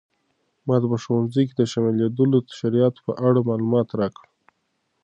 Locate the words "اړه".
3.27-3.47